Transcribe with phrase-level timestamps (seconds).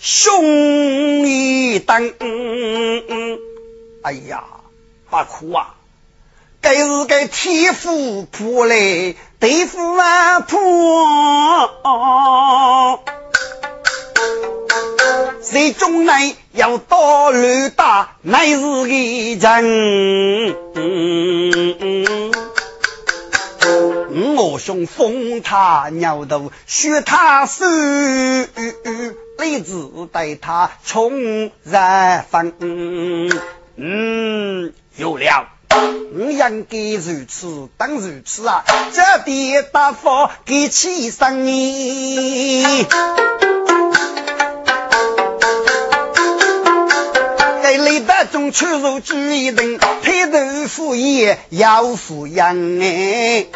[0.00, 2.14] 兄一等。
[4.02, 4.44] 哎呀，
[5.10, 5.74] 不哭啊！
[6.60, 10.60] 该是该天父破来对付啊破。
[15.42, 20.56] 谁中内要到乱打，乃是个人。
[24.36, 27.64] 我兄封他鸟头，学他手，
[29.38, 32.52] 立志带他冲然分。
[33.76, 38.64] 嗯，有了，我应该如此，当如此啊！
[38.92, 41.46] 这点大方给气生
[47.76, 47.84] 你。
[47.84, 53.46] 雷达中出入注一等，配豆腐也要富养哎。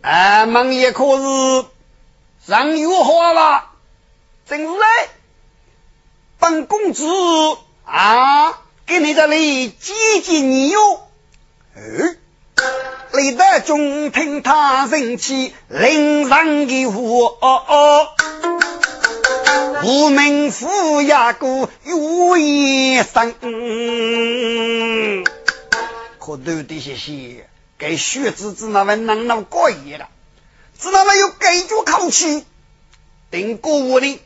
[0.00, 1.64] 俺们也可是
[2.46, 3.64] 上有花了，
[4.48, 5.08] 真是哎。
[6.38, 7.04] 本公子
[7.84, 10.80] 啊，给你这里几斤你哟？
[11.76, 12.16] 哎，
[13.12, 18.08] 雷达中听他人气，令上的哦。
[19.84, 23.32] 无名虎牙哥有一生，
[26.18, 30.08] 可都得些些给血子子那位能闹过夜了，
[30.78, 32.44] 只那么有给住口气，
[33.30, 34.20] 顶过我的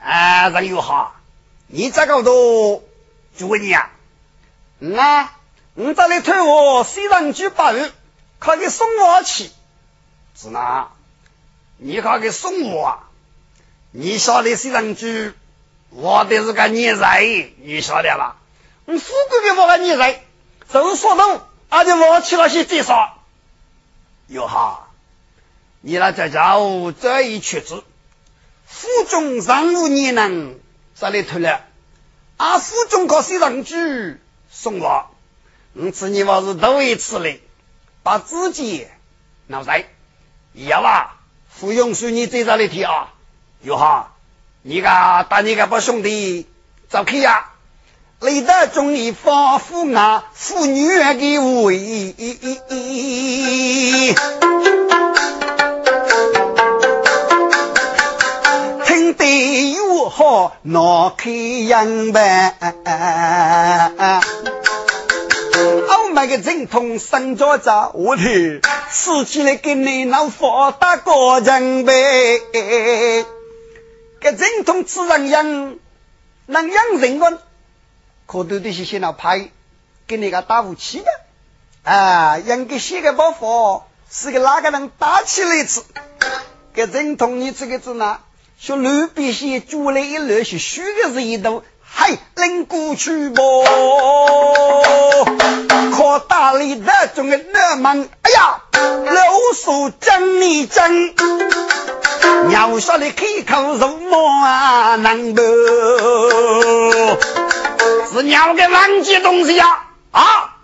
[0.00, 1.14] 啊，人有好，
[1.66, 2.82] 你这个都
[3.36, 3.90] 主你啊，
[4.96, 5.36] 啊，
[5.74, 7.92] 你这里推我西上去八日，
[8.38, 9.50] 可以送我去，
[10.34, 10.88] 是哪？
[11.76, 12.86] 你可给送我。
[12.86, 13.07] 啊？
[13.90, 15.32] 你晓得谁人居？
[15.90, 18.36] 我的是个孽人，你晓得吧？
[18.84, 20.20] 你富贵的我个孽人，
[20.68, 21.40] 走说动，
[21.70, 23.18] 俺就忘记了些介绍。
[24.26, 24.88] 哟哈，
[25.80, 27.82] 你那这家伙这一曲子，
[28.66, 30.60] 府中上无你能
[30.94, 31.62] 这里头了？
[32.36, 34.20] 俺府中靠谁人居
[34.50, 35.06] 送我？
[35.72, 37.38] 我知你我是头一次来，
[38.02, 38.86] 把自己
[39.46, 39.88] 闹在，
[40.52, 41.16] 要啊，
[41.48, 43.14] 芙蓉叔你在这里听啊。
[43.62, 44.12] 哟哈，
[44.62, 44.88] 你个
[45.28, 46.46] 打你个把兄弟
[46.88, 47.46] 走开呀！
[48.20, 52.14] 雷德中意防腐啊，妇女的味。
[58.86, 62.54] 听得又好，闹开样呗。
[65.88, 68.60] 我买个正统生脚子，我的
[68.92, 72.40] 吃起来跟你那发达个人呗。
[74.20, 75.76] 这正统自然养，
[76.46, 77.42] 能养人个，
[78.26, 79.50] 可都得是先老派
[80.06, 81.06] 给你个打武器的
[81.90, 82.38] 啊！
[82.38, 85.82] 养个写个包袱，是个哪个人打起来吃？
[86.74, 88.18] 这正统你这个字呢？
[88.58, 93.42] 说刘必先煮了一箩，是虚的是一度，嗨，拎过去不？
[95.92, 98.08] 可大力的中的那门，
[99.04, 99.22] 老
[99.54, 101.14] 鼠将你争。
[102.48, 105.42] 鸟说的开口如毛啊，能不？
[108.12, 109.66] 是鸟给忘记东西呀？
[110.10, 110.56] 啊，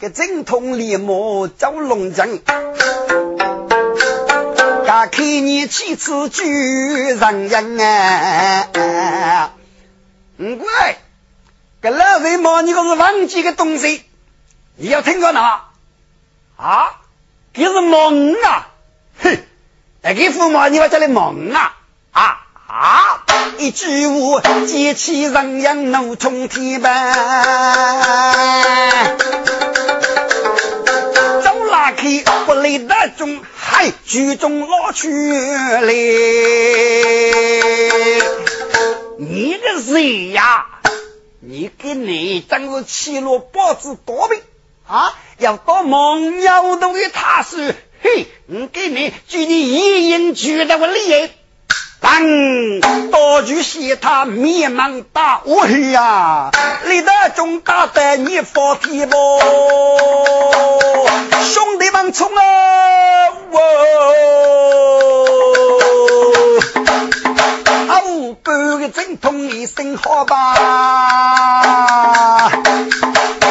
[0.00, 2.38] 给正统立马走龙江，
[4.86, 9.50] 噶看你几次救人人啊！
[10.38, 10.98] 唔怪，
[11.82, 14.02] 给老人骂你个是忘记个东西，
[14.76, 15.64] 你要听着哪？
[16.56, 17.00] 啊，
[17.58, 18.68] 这是梦啊！
[19.20, 19.36] 哼！
[20.02, 21.76] 哎，给父母，你们这里忙啊
[22.12, 23.24] 啊啊！
[23.58, 27.14] 一句话，激起人阳怒冲天呗。
[31.42, 35.92] 走拉开不累的中，嗨，举中老去嘞。
[39.18, 40.66] 你个谁呀？
[41.40, 44.40] 你跟你真是欺落包子多呗
[44.86, 45.12] 啊！
[45.38, 47.74] 要到蒙鸟洞的他是。
[48.02, 51.30] 嘿，我给你举你一应举的我厉害，
[52.00, 56.50] 当刀具写他面忙大我呀，
[56.84, 59.16] 李大中打得你放屁不？
[61.42, 62.42] 兄弟们冲啊！
[63.50, 63.58] 哦，
[67.88, 70.36] 啊五百个正统一声好吧？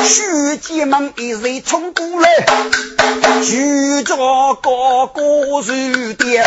[0.04, 2.46] 书记们一人冲过来，
[3.44, 4.16] 举着
[4.62, 6.44] 高高我是爹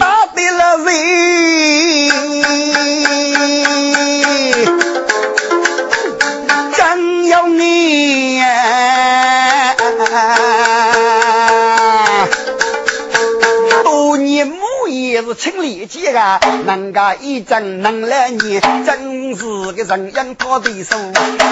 [0.00, 0.92] 打得了人，
[6.72, 8.42] 真要你。
[15.02, 20.96] 也是亲力气啊，人家一阵能来你，真是个人样讨对手。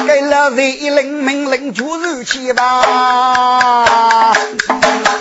[0.06, 4.34] 给了人一领命令就入去吧。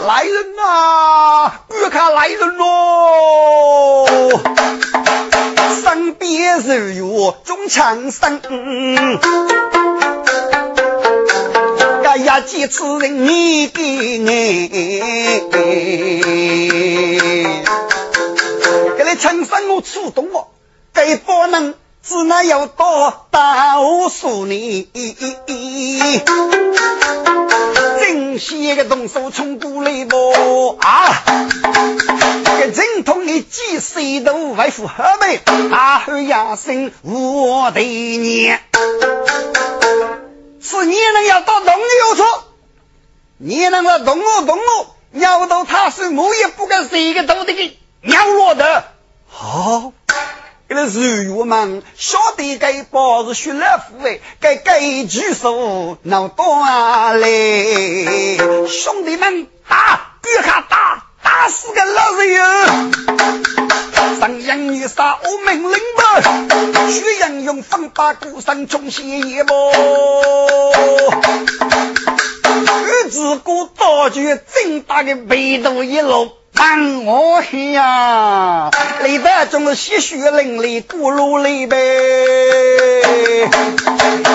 [0.07, 4.05] 来人呐，快看来人喽！
[5.81, 7.01] 身边日月
[7.43, 8.41] 中强生。
[12.05, 14.69] 哎呀，几次人你给哎。
[18.97, 20.51] 给你亲生我触动我，
[20.93, 21.73] 给不能
[22.03, 24.87] 只能要到大无数年。
[27.99, 31.23] 真些个动手冲过来不啊？
[32.59, 35.39] 给正统的几岁都为父后辈，
[35.69, 38.61] 大后养生我的念。
[40.61, 42.25] 是你能要到动有错，
[43.37, 47.77] 你能够动我动我，要到他是我也不敢谁个都得给。
[48.03, 48.83] 鸟落的
[49.27, 49.93] 好，
[50.67, 58.37] 这个日月们晓得该包是血来富哎，该该举手闹断嘞，
[58.67, 62.43] 兄弟们打，别看打，打死个老子哟！
[64.19, 69.71] 上阳女杀我命令吧，徐阳用风把鼓声冲血一波，
[72.85, 76.31] 日子过大就真大的北斗一路。
[76.53, 78.69] 当我呀，
[79.03, 81.77] 李德忠是鲜血淋漓，骨碌里呗。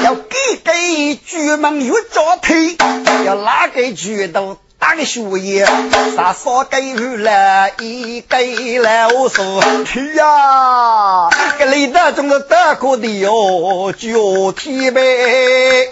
[0.02, 2.76] 要给给举门越脚腿，
[3.24, 5.66] 要拉给举头打个血液，
[6.14, 11.28] 啥少给予了，一给了我说去呀，
[11.58, 15.90] 给李德忠是得过的哟，脚腿呗。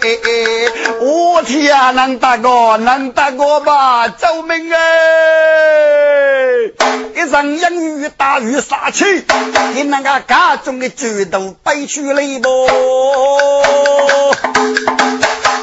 [1.01, 4.07] 我天啊，能打过，能打过吧？
[4.07, 4.79] 救命哎！
[7.15, 9.03] 一人英语大雨杀气，
[9.73, 12.49] 你那个家中的举头背出来不？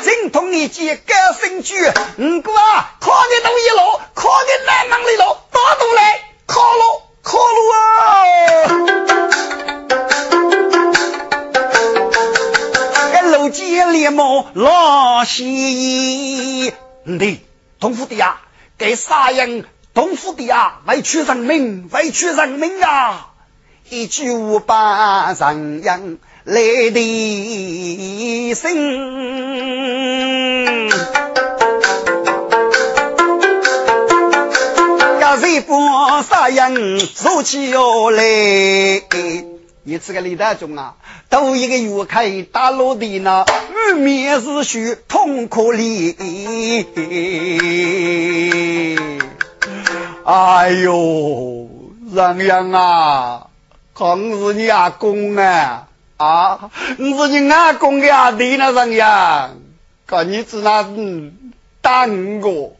[0.02, 1.76] 精通一句高声句，
[2.18, 7.78] 五哥啊，靠你东一路，靠你南门里路，打东来，靠路，靠路啊！
[13.12, 17.40] 个路见连忙拉稀，对，
[17.78, 18.40] 同府的呀，
[18.78, 19.64] 给啥人？
[19.94, 23.28] 东府的啊，委屈人民，委屈人民啊！
[23.90, 28.66] 一句话把人样来的心，
[35.20, 35.72] 要是不
[36.28, 38.22] 啥样说起要来，
[39.84, 40.96] 你这个李大忠啊，
[41.30, 43.44] 头一个月开大落地呢，
[43.92, 46.16] 玉面是血，痛可怜。
[50.24, 51.68] 哎呦，
[52.12, 53.46] 人样啊，
[53.94, 55.86] 可是你阿公啊
[56.22, 59.56] 啊，你是你阿公的阿弟那人样，
[60.06, 60.86] 可你只那
[61.80, 62.76] 打我，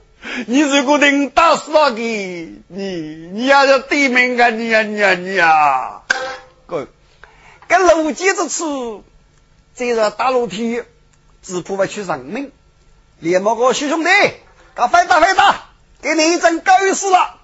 [0.46, 1.96] 你如果能打死我的，
[2.68, 2.87] 你
[3.32, 6.02] 你要是对面啊你呀你呀你呀，
[6.66, 6.87] 哥，
[7.66, 8.62] 跟楼梯子吃，
[9.75, 10.84] 这个大楼梯，
[11.42, 12.52] 只怕会出人命，
[13.18, 14.11] 连某个师兄弟，
[14.75, 15.64] 搞快打快打！
[16.00, 17.40] 给你一阵狗屎了，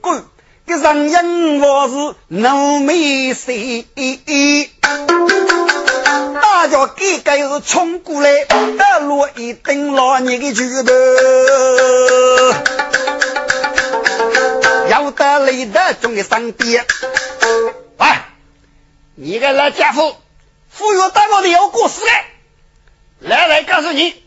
[0.00, 0.24] 滚！
[0.64, 3.86] 给人人我是农民谁？
[6.58, 10.92] 大家给该是冲过来，得落一顶老你的拳头，
[14.88, 16.86] 要得累的中的上边。
[17.98, 18.06] 喂，
[19.16, 20.16] 你个老家伙，
[20.74, 22.24] 忽悠大我的要过死来！
[23.20, 24.24] 来来，告诉你。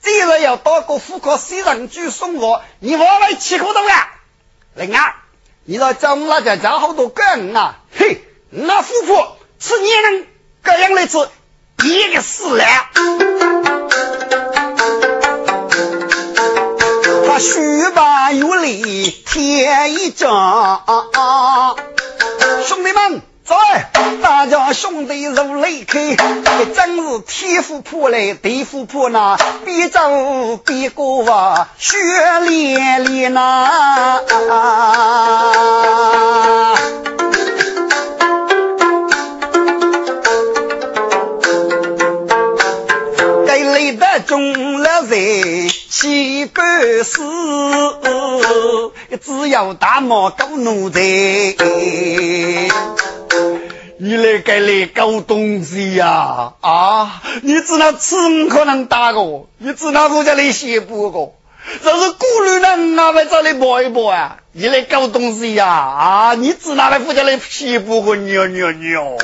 [0.00, 3.90] 既然要到个富可西人居送我，你往外起口头了？
[4.76, 5.16] 另外，
[5.64, 7.80] 你那叫我那家家好多干啊！
[7.92, 10.26] 嘿，那富婆吃你能
[10.62, 11.28] 这样来吃，
[11.84, 12.64] 一个死了。
[17.26, 20.82] 他须把有理添一张，
[22.66, 23.22] 兄弟们。
[23.46, 23.54] 走，
[24.22, 26.16] 大家兄弟如雷开，
[26.74, 31.96] 真是天父破来地父破那，边走边过啊，血
[32.40, 34.20] 淋淋呐！
[44.26, 46.62] 中了人七百
[47.04, 47.22] 四，
[49.22, 51.00] 只有大毛狗奴才。
[53.98, 56.54] 你来该来搞东西呀？
[56.60, 57.22] 啊！
[57.42, 61.32] 你只能吃不可能打我，你只能负责来写补个。
[61.82, 64.38] 这是顾虑人啊，在这里搏一搏啊！
[64.52, 65.66] 你来搞东西呀？
[65.66, 66.34] 啊！
[66.34, 69.16] 你只能来负责来写补个，尿尿尿！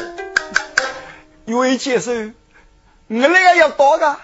[1.44, 2.34] 有位先生，
[3.08, 4.16] 我那个要多个，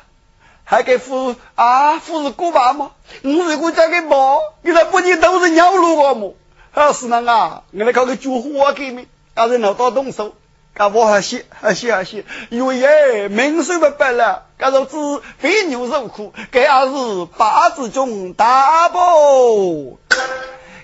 [0.70, 2.90] 还给富啊富士古巴吗？
[3.22, 6.34] 我如果交给包，你那不仅都是鸟路个么？
[6.72, 9.06] 还是那啊，我来搞个救火给你。
[9.34, 10.34] 刚才闹到动手，
[10.74, 19.00] 干我还写还写还写，因为耶名声不白了，干肉子飞牛肉苦，这也是八字中大宝。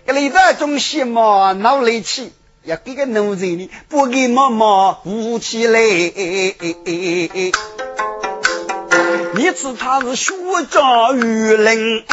[0.07, 6.33] 这里边种什么闹力气，要给个奴才呢，不给妈妈武器嘞。
[9.35, 10.33] 你知他是学
[10.71, 12.05] 长于林，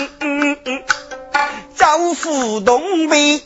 [1.76, 3.42] 招呼东北。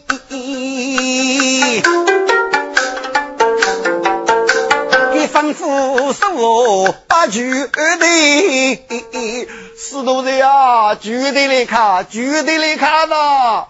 [5.34, 8.78] 吩咐手把局的
[9.78, 13.66] 石头子呀，局的来看，局的来看呐！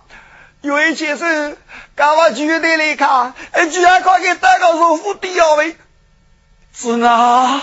[0.62, 1.57] 有一件事，
[1.95, 3.34] 干嘛局的来看？
[3.51, 5.75] 哎，居然快给大个肉夫第二位，
[6.72, 7.62] 是哪？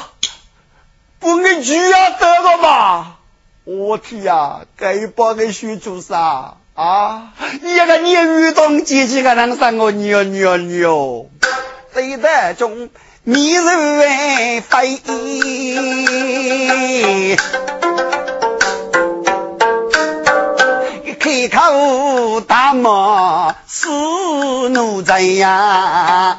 [1.23, 3.15] 不给局要得个嘛？
[3.65, 7.33] 我天呀，该帮个学做啥啊？
[7.63, 11.31] 一个你遇到机器个能上我牛牛牛，
[11.95, 12.91] 对的中。
[13.25, 13.69] 迷如
[14.69, 14.99] 飞，
[21.21, 23.89] 开口大骂是
[24.71, 26.37] 奴才呀！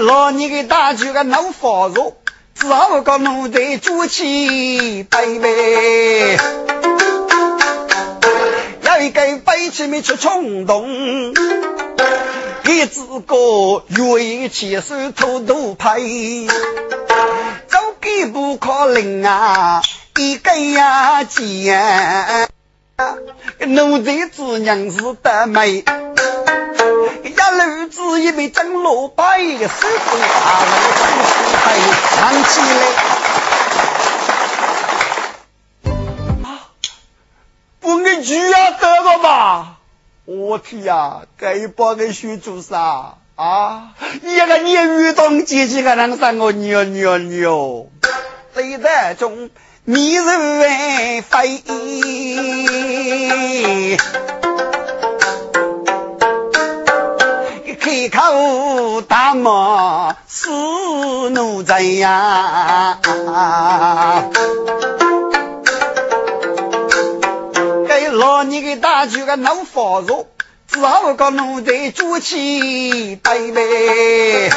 [0.00, 2.14] 老你个大舅个闹发热，
[2.54, 6.38] 只好个奴才举起杯杯。
[9.02, 10.86] 一个背起面去冲动，
[12.64, 15.98] 一只个愿意起手偷偷拍，
[17.66, 19.80] 走几步可能啊，
[20.18, 22.48] 一个呀见，
[23.68, 25.82] 奴才子娘是得美，
[27.22, 31.58] 一路子一杯蒸萝卜，手中拿着蒸西菜，
[32.16, 32.82] 唱起来
[36.44, 36.46] 啊。
[37.80, 39.76] 不给猪啊得了吧！
[40.24, 43.90] 我天呀，该帮个学做啥啊？
[44.22, 47.86] 一个年运动机器个能上我尿尿尿，
[48.54, 49.50] 对得中
[49.84, 51.62] 迷人飞，
[58.08, 62.98] 开口大骂是奴才呀！
[67.86, 70.26] 给老你个大舅个闹发热，
[70.66, 74.50] 只好个奴才举起杯杯，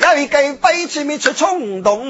[0.00, 2.06] 有一个背起面去冲动，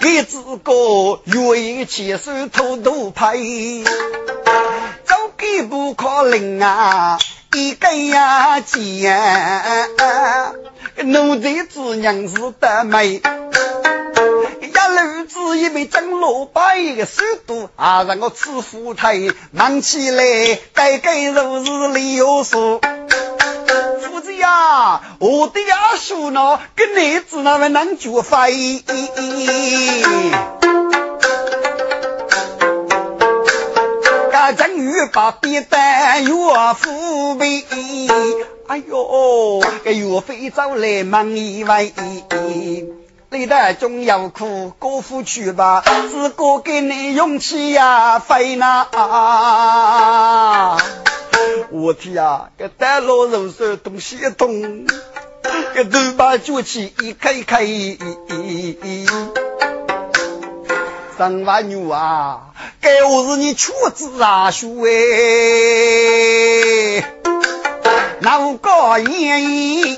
[0.00, 3.36] 一只个愿意牵手偷偷拍，
[5.44, 7.18] 走几步可能啊，
[7.52, 9.14] 一个呀见，
[11.04, 13.20] 奴才子娘是得美。
[14.62, 14.68] 一
[15.26, 19.18] 子一杯蒸萝卜，一个速度啊，让我吃苦菜，
[19.50, 22.80] 忙起来该该肉是里有数。
[22.80, 28.82] 夫子呀，我的呀叔呢，跟你子那位能绝飞。
[34.52, 36.30] 正与把别担岳
[36.74, 37.64] 父背，
[38.66, 41.92] 哎呦，这岳飞走来忙一位。
[43.30, 48.86] 历代中有苦，过夫去吧，自个给你勇气呀，飞呐！
[51.70, 54.86] 我天呀，个大老肉手东西一动，
[55.74, 57.64] 这头把举起一开开，
[61.16, 64.88] 三万牛啊，该我是你瘸子啊，兄哎，
[68.20, 69.96] 哪个愿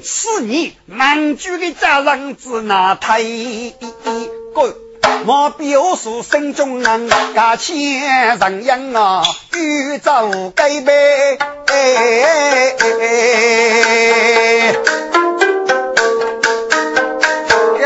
[0.00, 4.76] 此年满族的家长子那太个，
[5.24, 9.22] 莫表示心中人家千人样啊，
[9.54, 11.38] 宇宙改变。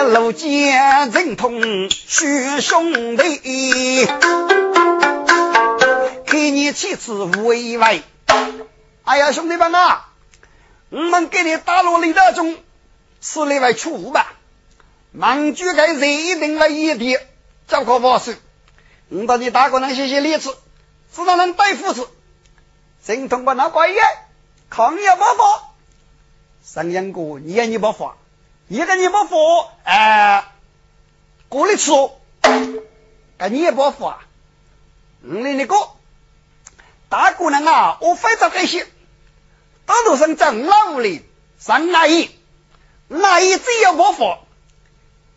[0.06, 4.06] 路见人痛血兄弟，
[6.26, 8.00] 看你妻子无意外。
[9.04, 10.08] 哎呀，兄弟们啊！
[10.90, 12.56] 我们给你打落李大中，
[13.20, 14.32] 是那位出吧？
[15.10, 17.20] 忙举该人一定来一点，
[17.66, 18.32] 叫个保守。
[19.08, 20.56] 我到你大哥能写写例子，
[21.14, 22.08] 只能能对付子。
[23.04, 24.00] 正通过那怪爷，
[24.70, 25.74] 抗也不法。
[26.62, 28.16] 三阳哥，你也你不法，
[28.68, 29.36] 一个你不服，
[29.84, 30.44] 哎，
[31.48, 31.92] 过来吃，
[33.38, 34.18] 跟你也不法。
[35.20, 35.76] 你那个
[37.08, 38.84] 大姑娘啊，我非常开心。
[39.84, 41.24] 大路上在老屋里
[41.60, 42.28] 上阿姨，
[43.08, 44.40] 阿姨只要不法，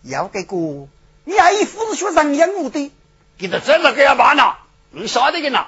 [0.01, 0.87] 要给个
[1.23, 2.91] 你阿姨夫子学上养我的，
[3.37, 4.57] 给他真的给他办了，
[4.89, 5.67] 你晓得的呐。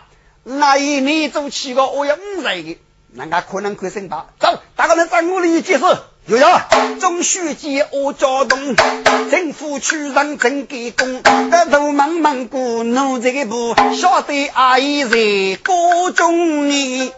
[0.59, 2.79] 阿姨你做七个，我要五十个，
[3.13, 4.33] 人家可能可以升吧。
[4.39, 5.85] 走，大家来找我里解释。
[6.27, 6.67] 有呀，
[6.99, 8.75] 中书记我交通，
[9.31, 17.11] 政府出人真给功，得头忙忙过奴这个不晓得阿姨在高中呢。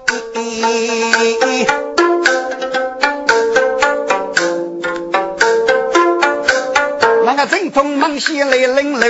[7.25, 9.05] 那个正统忙起来领路，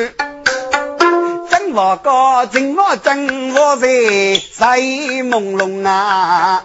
[1.51, 3.87] 真我高，真我真我在
[4.57, 6.63] 在朦胧啊。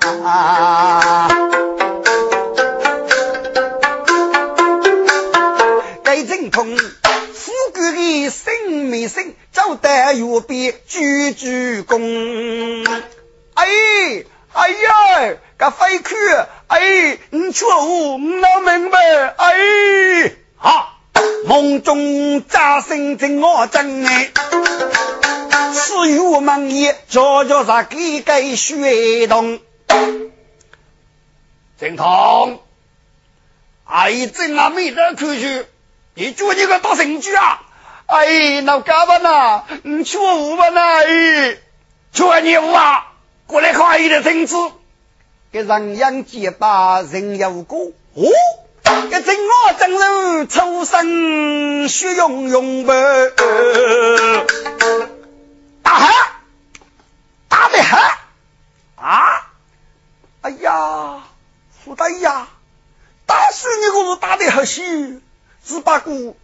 [6.27, 7.93] 富贵
[8.25, 12.87] 的生命生，走得右边鞠鞠躬。
[13.55, 13.67] 哎
[14.53, 16.15] 哎呀，个废去，
[16.67, 18.99] 哎，你错误，我明白。
[19.37, 20.99] 哎，好，
[21.47, 24.31] 梦中扎生真我真哎，
[25.73, 29.61] 是玉门也，悄悄啥给给学动。
[31.79, 32.61] 正通，
[33.85, 35.67] 哎，真啊没得出去。
[36.21, 37.63] 你做你个大神驹啊！
[38.07, 39.65] 哎，老干嘛呢？
[39.85, 40.81] 你去我屋吧呢？
[40.83, 41.59] 哎，
[42.11, 43.13] 做你屋啊！
[43.47, 44.57] 过来看一的孙子，
[45.53, 47.79] 给人养结巴，人有过
[48.15, 48.23] 哦。
[49.09, 52.95] 给正我正路，出生血涌涌呗。
[55.85, 56.13] 大汉，
[57.49, 58.01] 大的很
[58.97, 59.47] 啊！
[60.41, 61.23] 哎呀，
[61.85, 62.49] 胡大爷呀，
[63.25, 65.21] 打死你个是打的很细。
[65.69, 66.35] 只把过，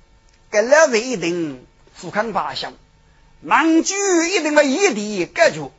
[0.51, 2.75] 给两位一定富康八乡，
[3.41, 3.95] 满居
[4.29, 5.71] 一定会一地解决。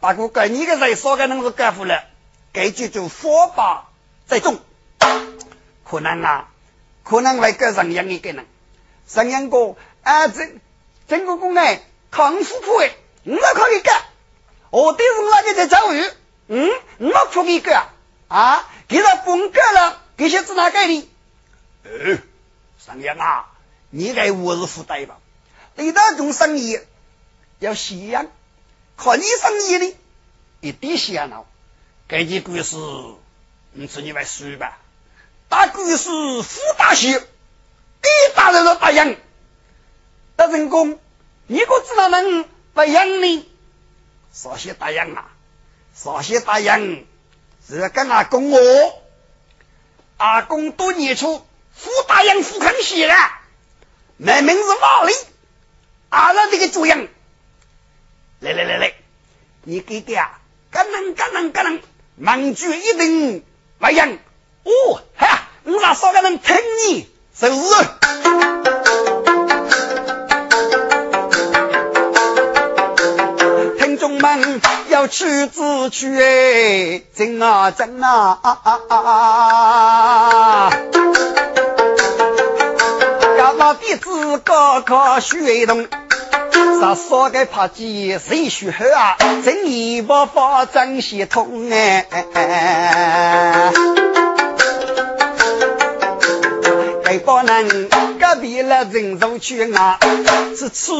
[0.00, 2.02] 把过给你个人少个能是干活了，
[2.54, 3.90] 该就就火把
[4.26, 4.58] 在种，
[5.84, 6.48] 可能啊，
[7.04, 8.46] 可能会跟上样一个人，
[9.06, 10.58] 上样个啊，整
[11.08, 14.02] 整个工哎，康复苦哎，我可以干。
[14.70, 16.02] 我对是那个在教育，
[16.46, 16.70] 嗯，
[17.00, 17.88] 我可以干
[18.28, 21.10] 啊，给他分割了，给些子哪给你？
[21.84, 22.18] 呃。
[22.88, 23.50] 上阳啊，
[23.90, 25.18] 你该我是负担吧？
[25.74, 26.80] 你那种生意
[27.58, 28.26] 要信仰，
[28.96, 29.96] 看你生意的
[30.60, 31.44] 一点闲了。
[32.08, 32.76] 这几故事，
[33.72, 34.78] 你自己来说吧。
[35.50, 39.18] 大故事富大喜，给大人了答应。
[40.34, 40.98] 大人公，
[41.46, 43.46] 你可知道能答应呢？
[44.32, 45.30] 少些答应啊，
[45.94, 47.06] 少些答应
[47.68, 49.02] 是跟阿公我，
[50.16, 51.44] 阿公多年出。
[51.78, 53.14] 傅大洋傅康熙了，
[54.16, 55.14] 那名字哪里？
[56.08, 57.08] 阿拉这个主人，
[58.40, 58.94] 来来来来，
[59.62, 61.80] 你给给啊，干能干能干能，
[62.16, 63.44] 忙住一定
[63.78, 64.18] 不样。
[64.64, 64.70] 哦，
[65.16, 67.08] 哈，我咋少个人听你？
[67.38, 67.74] 是不是？
[73.78, 78.96] 听众们要去自取哎，真啊真啊啊啊啊
[80.70, 80.70] 啊！
[83.70, 85.86] 那弟子高考学动，
[86.80, 89.14] 啥少个怕鸡谁学好啊？
[89.44, 92.06] 真一不发真系统哎！
[97.04, 100.00] 该帮人隔壁了人肉去啊，
[100.56, 100.92] 是吃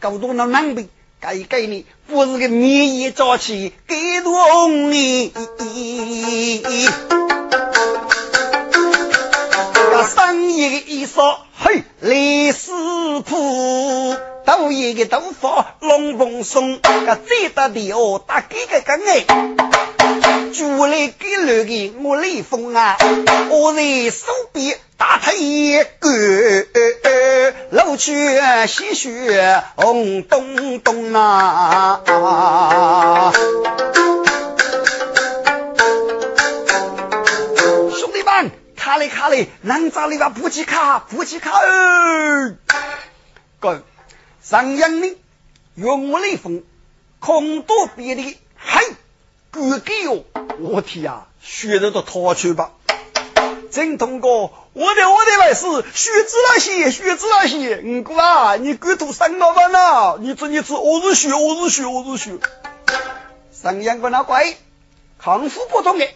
[0.00, 0.88] 够多那难呗？
[1.20, 5.34] 该给你不是个面一早起给多你。
[10.04, 12.70] 生意的衣裳，嘿，李师
[13.24, 19.24] 傅，都一个头发龙凤松，个最大的哦，打几个根哎，
[20.52, 22.96] 就来给了个我雷锋啊，
[23.50, 26.10] 我在手边打他一个，
[27.70, 28.12] 露出
[28.66, 32.00] 鲜血红咚咚啊！
[38.88, 42.56] 卡里卡里，能找你把补给卡，补给卡哦。
[43.60, 43.82] 哥，
[44.42, 45.14] 上阳的
[45.74, 46.62] 用我雷锋，
[47.18, 48.82] 空多别的，嗨，
[49.50, 50.24] 哥给哟！
[50.60, 52.70] 我天呀，学的都逃去吧。
[53.70, 57.82] 真通过，我的我的外事，须知那些，须知那些。
[57.84, 62.38] 五哥啊，你归途三老板呐，你吃你吃，我是血，我是血，我是血。
[63.52, 64.56] 上阳个那乖，
[65.18, 66.08] 康复不同的，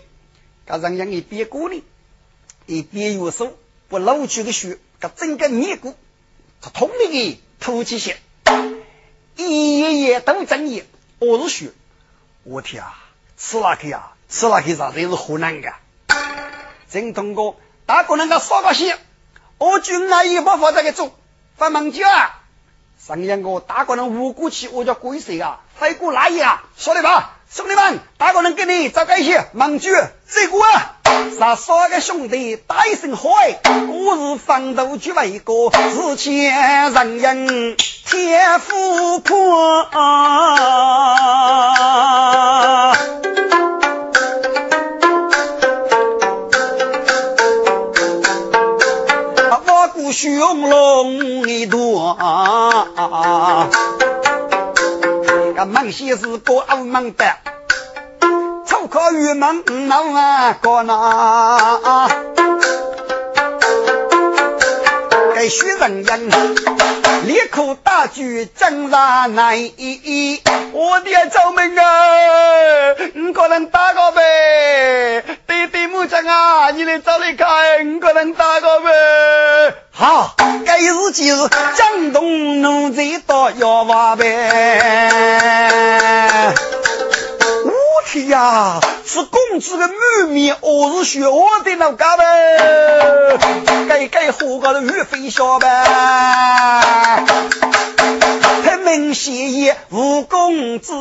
[0.67, 1.85] 加上阳一别过呢，
[2.73, 3.55] 一边右手
[3.91, 5.95] 不老去的血，他整个面骨，
[6.63, 8.19] 他痛的个吐气血，
[9.37, 10.87] 一夜夜都睁眼，
[11.19, 11.73] 我是血。
[12.45, 12.99] 我天啊，
[13.37, 15.71] 吃那个呀，吃那个啥子是湖南的。
[16.91, 18.99] 正通过，大哥能够说个些，
[19.59, 21.15] 我军那也不法这个做，
[21.59, 22.41] 发忙去啊！
[22.99, 25.61] 上阳个大哥能无辜去，我叫鬼谁啊？
[25.79, 26.63] 飞过来呀！
[26.79, 29.91] 说的吧，兄弟们，大哥能给你找个一些忙局，
[30.27, 30.97] 这个啊，
[31.39, 39.87] 啥三个兄弟大一声嗨，我是方头去为个是前人人天富婆。
[50.15, 52.19] 雄龙一朵，
[55.63, 57.25] 个孟西是个傲慢的，
[58.67, 62.09] 粗口与门闹啊个那，
[65.37, 66.31] 该许人人
[67.29, 69.57] 立刻大举征杀来，
[70.73, 75.23] 我的赵明啊，你可能打个呗？
[75.47, 79.82] 弟弟木匠啊，你来找你看，你可能打个呗？
[80.03, 80.35] 好，
[80.67, 84.27] 该日今日，江东奴才到要瓦呗。
[87.65, 87.73] 我
[88.09, 92.25] 天呀，是公子的满面，我是学我的那嘎呗。
[93.89, 95.69] 该该活个的岳飞笑呗。
[98.65, 100.93] 他们写也吴公子，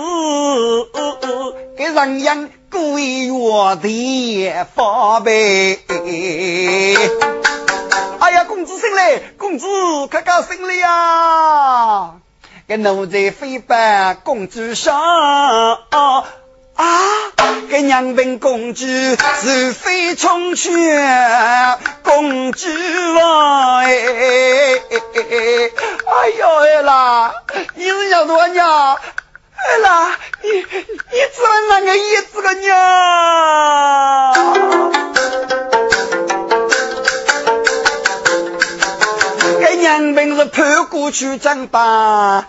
[1.76, 3.34] 给人养贵月
[3.82, 5.80] 的发呗。
[8.22, 9.66] 哎呀，公子醒来，公子
[10.06, 12.12] 可高兴了呀！
[12.68, 14.96] 给奴才飞奔公主上
[15.90, 16.24] 啊，
[16.76, 16.86] 啊！
[17.68, 20.70] 给娘兵公主是飞冲去
[22.04, 22.68] 公主
[23.16, 25.72] 王哎哎哎
[26.76, 27.34] 哎啦，
[27.74, 29.00] 你是叫多娘？
[29.64, 32.72] 哎啦，你你知道哪个意思个娘？
[39.78, 42.46] 娘本是叛过去争霸，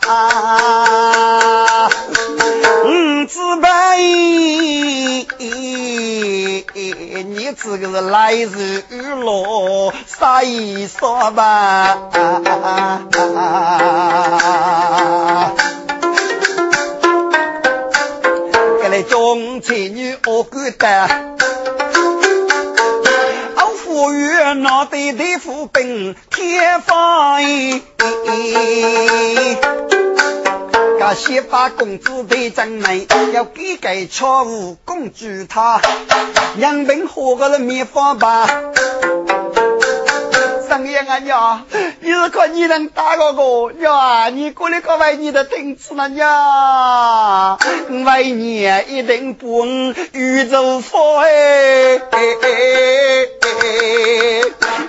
[2.84, 5.26] 五子妹，
[7.24, 8.84] 你这个是来日
[9.22, 11.00] 落，啥意思
[11.34, 11.98] 吧？
[18.82, 21.31] 这来中才女我觉得。
[24.82, 27.80] 与那对对夫兵天发意，
[30.98, 35.80] 噶先把公子对正内，要给给错误公主他，
[36.56, 38.48] 两瓶喝个了灭法吧。
[40.92, 41.64] 张爷啊娘，
[42.00, 44.36] 你是看你能打过我娘？
[44.36, 47.58] 你过来个为你的听次了娘，
[48.04, 49.64] 为你一定不
[50.12, 52.00] 宇宙佛哎！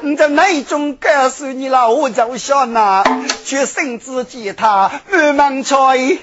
[0.02, 3.04] 你在内中告诉你了，我就想呐，
[3.46, 6.20] 去生子吉他满门吹。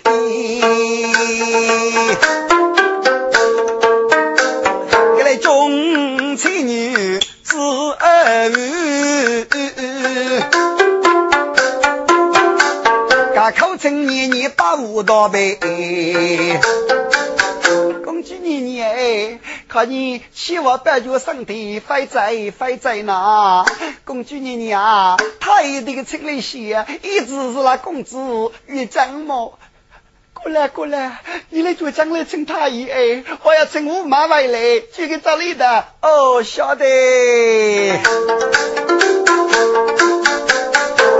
[5.16, 7.20] 给来中青年。
[7.60, 7.66] 子
[7.98, 9.44] 儿女，
[13.34, 15.58] 家口称年年把五道背。
[18.02, 23.66] 公主年年，看你欺我白脚身体飞在飞在哪？
[24.06, 29.58] 公主年年啊，他一定请了些，一直是那公主与张某。
[30.42, 36.84] 过来过来，你来做将来请太医哎，我要请我妈回来，就给找你的哦，晓得。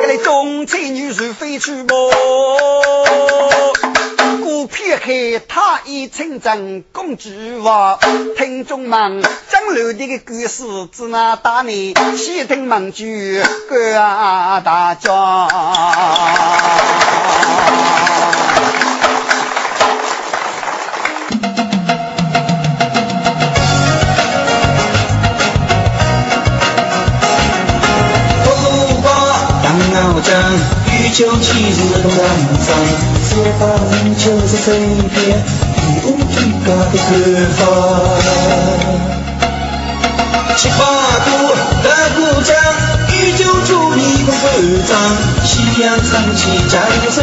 [0.00, 1.94] 给你中才女婿飞去不？
[4.42, 7.28] 古片开太医请诊公主
[7.62, 7.98] 话，
[8.38, 15.10] 听众们将来的个故事只那大你细听门句各大家。
[30.32, 32.20] 欲求其日东南
[32.58, 32.68] 方，
[33.24, 33.60] 四方
[34.16, 35.18] 就是这边，
[35.76, 36.32] 一无一
[36.64, 36.98] 家的地
[37.56, 37.58] 方。
[40.56, 40.74] 七八
[41.24, 41.28] 股
[41.82, 42.48] 打鼓掌，
[43.12, 44.44] 预祝祝你工作
[44.86, 44.90] 长，
[45.44, 45.50] 夕
[45.82, 47.18] 阳升起在无声。